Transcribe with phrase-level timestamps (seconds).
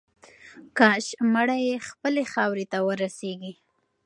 [0.77, 3.53] کاش مړی یې خپلې خاورې ته ورسیږي.